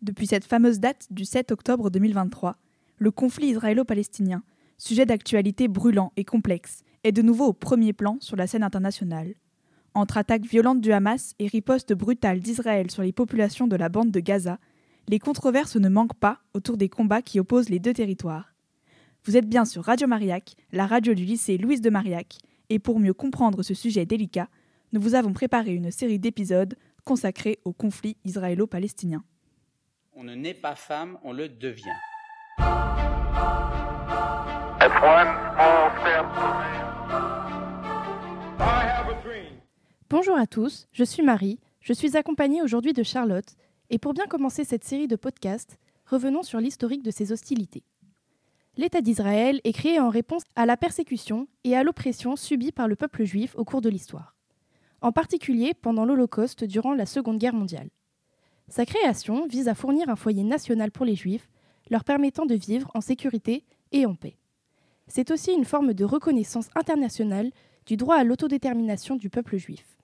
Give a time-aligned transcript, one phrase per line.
[0.00, 2.56] Depuis cette fameuse date du 7 octobre 2023,
[2.98, 4.44] le conflit israélo-palestinien,
[4.76, 9.34] sujet d'actualité brûlant et complexe, est de nouveau au premier plan sur la scène internationale.
[9.94, 14.12] Entre attaques violentes du Hamas et ripostes brutales d'Israël sur les populations de la bande
[14.12, 14.60] de Gaza,
[15.08, 18.54] les controverses ne manquent pas autour des combats qui opposent les deux territoires.
[19.24, 22.38] Vous êtes bien sur Radio Mariac, la radio du lycée Louise de Mariac,
[22.70, 24.48] et pour mieux comprendre ce sujet délicat,
[24.92, 29.24] nous vous avons préparé une série d'épisodes consacrés au conflit israélo-palestinien.
[30.20, 31.84] On ne naît pas femme, on le devient.
[40.10, 43.54] Bonjour à tous, je suis Marie, je suis accompagnée aujourd'hui de Charlotte,
[43.90, 47.84] et pour bien commencer cette série de podcasts, revenons sur l'historique de ces hostilités.
[48.76, 52.96] L'État d'Israël est créé en réponse à la persécution et à l'oppression subie par le
[52.96, 54.34] peuple juif au cours de l'histoire,
[55.00, 57.90] en particulier pendant l'Holocauste durant la Seconde Guerre mondiale.
[58.68, 61.48] Sa création vise à fournir un foyer national pour les juifs,
[61.90, 64.36] leur permettant de vivre en sécurité et en paix.
[65.06, 67.50] C'est aussi une forme de reconnaissance internationale
[67.86, 69.96] du droit à l'autodétermination du peuple juif.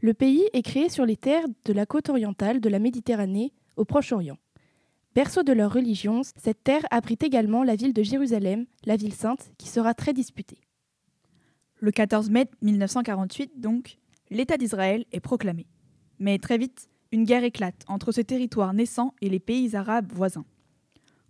[0.00, 3.84] Le pays est créé sur les terres de la côte orientale de la Méditerranée au
[3.84, 4.38] Proche-Orient.
[5.14, 9.52] Berceau de leur religion, cette terre abrite également la ville de Jérusalem, la ville sainte,
[9.58, 10.58] qui sera très disputée.
[11.80, 13.98] Le 14 mai 1948, donc,
[14.30, 15.66] l'État d'Israël est proclamé.
[16.18, 20.46] Mais très vite, une guerre éclate entre ce territoire naissant et les pays arabes voisins.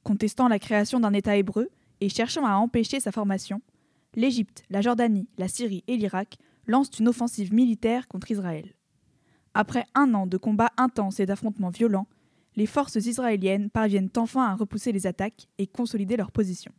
[0.04, 1.68] Contestant la création d'un État hébreu
[2.00, 3.60] et cherchant à empêcher sa formation,
[4.14, 8.72] l'Égypte, la Jordanie, la Syrie et l'Irak lancent une offensive militaire contre Israël.
[9.54, 12.06] Après un an de combats intenses et d'affrontements violents,
[12.56, 16.72] les forces israéliennes parviennent enfin à repousser les attaques et consolider leur position.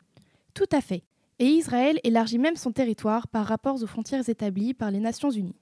[0.54, 1.04] Tout à fait.
[1.40, 5.56] Et Israël élargit même son territoire par rapport aux frontières établies par les Nations Unies.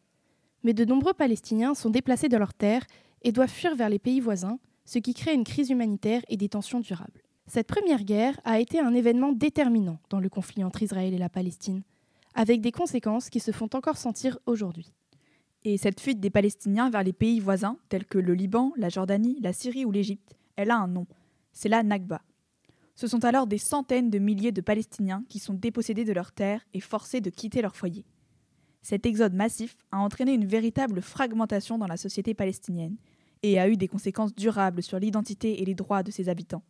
[0.63, 2.85] Mais de nombreux Palestiniens sont déplacés de leurs terres
[3.21, 6.49] et doivent fuir vers les pays voisins, ce qui crée une crise humanitaire et des
[6.49, 7.21] tensions durables.
[7.47, 11.29] Cette première guerre a été un événement déterminant dans le conflit entre Israël et la
[11.29, 11.83] Palestine,
[12.33, 14.93] avec des conséquences qui se font encore sentir aujourd'hui.
[15.63, 19.37] Et cette fuite des Palestiniens vers les pays voisins, tels que le Liban, la Jordanie,
[19.41, 21.05] la Syrie ou l'Égypte, elle a un nom.
[21.51, 22.21] C'est la Nakba.
[22.95, 26.65] Ce sont alors des centaines de milliers de Palestiniens qui sont dépossédés de leurs terres
[26.73, 28.05] et forcés de quitter leur foyer.
[28.81, 32.97] Cet exode massif a entraîné une véritable fragmentation dans la société palestinienne
[33.43, 36.63] et a eu des conséquences durables sur l'identité et les droits de ses habitants.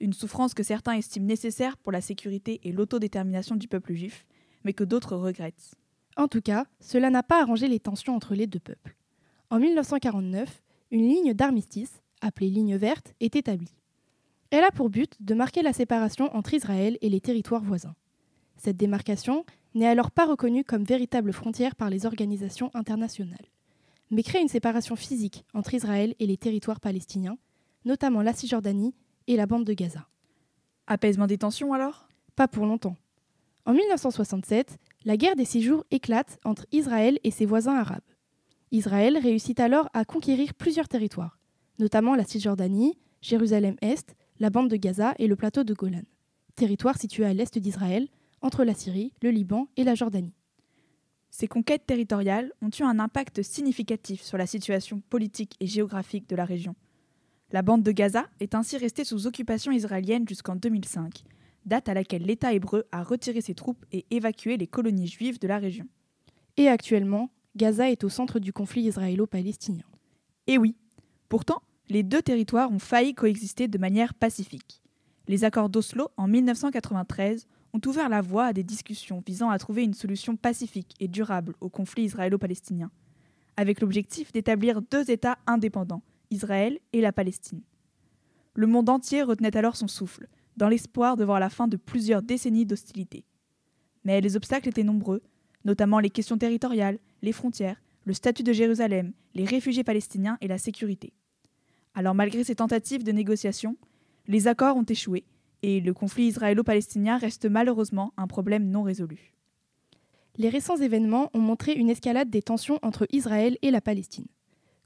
[0.00, 4.26] Une souffrance que certains estiment nécessaire pour la sécurité et l'autodétermination du peuple juif,
[4.64, 5.74] mais que d'autres regrettent.
[6.16, 8.96] En tout cas, cela n'a pas arrangé les tensions entre les deux peuples.
[9.50, 13.74] En 1949, une ligne d'armistice, appelée ligne verte, est établie.
[14.50, 17.96] Elle a pour but de marquer la séparation entre Israël et les territoires voisins.
[18.56, 19.44] Cette démarcation
[19.74, 23.50] n'est alors pas reconnue comme véritable frontière par les organisations internationales,
[24.10, 27.38] mais crée une séparation physique entre Israël et les territoires palestiniens,
[27.84, 28.94] notamment la Cisjordanie
[29.26, 30.06] et la bande de Gaza.
[30.86, 32.08] Apaisement des tensions alors?
[32.36, 32.96] Pas pour longtemps.
[33.66, 38.02] En 1967, la guerre des six jours éclate entre Israël et ses voisins arabes.
[38.70, 41.38] Israël réussit alors à conquérir plusieurs territoires,
[41.78, 46.02] notamment la Cisjordanie, Jérusalem-Est, la bande de Gaza et le plateau de Golan,
[46.56, 48.08] territoires situés à l'est d'Israël,
[48.42, 50.34] entre la Syrie, le Liban et la Jordanie.
[51.36, 56.36] Ces conquêtes territoriales ont eu un impact significatif sur la situation politique et géographique de
[56.36, 56.76] la région.
[57.50, 61.24] La bande de Gaza est ainsi restée sous occupation israélienne jusqu'en 2005,
[61.66, 65.48] date à laquelle l'État hébreu a retiré ses troupes et évacué les colonies juives de
[65.48, 65.88] la région.
[66.56, 69.86] Et actuellement, Gaza est au centre du conflit israélo-palestinien.
[70.46, 70.76] Et oui,
[71.28, 74.84] pourtant, les deux territoires ont failli coexister de manière pacifique.
[75.26, 79.82] Les accords d'Oslo en 1993 ont ouvert la voie à des discussions visant à trouver
[79.82, 82.90] une solution pacifique et durable au conflit israélo-palestinien,
[83.56, 87.62] avec l'objectif d'établir deux États indépendants, Israël et la Palestine.
[88.54, 92.22] Le monde entier retenait alors son souffle, dans l'espoir de voir la fin de plusieurs
[92.22, 93.24] décennies d'hostilité.
[94.04, 95.22] Mais les obstacles étaient nombreux,
[95.64, 100.58] notamment les questions territoriales, les frontières, le statut de Jérusalem, les réfugiés palestiniens et la
[100.58, 101.12] sécurité.
[101.94, 103.76] Alors malgré ces tentatives de négociation,
[104.28, 105.24] les accords ont échoué
[105.64, 109.32] et le conflit israélo-palestinien reste malheureusement un problème non résolu.
[110.36, 114.26] Les récents événements ont montré une escalade des tensions entre Israël et la Palestine,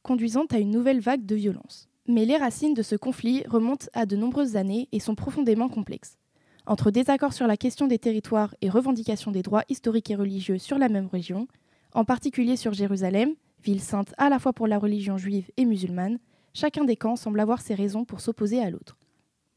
[0.05, 1.89] conduisant à une nouvelle vague de violence.
[2.07, 6.17] Mais les racines de ce conflit remontent à de nombreuses années et sont profondément complexes.
[6.65, 10.79] Entre désaccords sur la question des territoires et revendication des droits historiques et religieux sur
[10.79, 11.49] la même région,
[11.93, 13.35] en particulier sur Jérusalem,
[13.65, 16.21] ville sainte à la fois pour la religion juive et musulmane,
[16.55, 18.97] chacun des camps semble avoir ses raisons pour s'opposer à l'autre.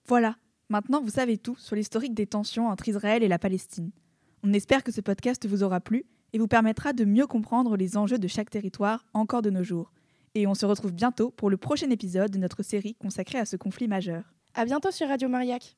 [0.08, 0.36] Voilà,
[0.72, 3.92] maintenant vous savez tout sur l'historique des tensions entre Israël et la Palestine.
[4.44, 7.98] On espère que ce podcast vous aura plu et vous permettra de mieux comprendre les
[7.98, 9.92] enjeux de chaque territoire encore de nos jours
[10.34, 13.58] Et on se retrouve bientôt pour le prochain épisode de notre série consacrée à ce
[13.58, 14.34] conflit majeur.
[14.54, 15.70] À bientôt sur Radio Mariac.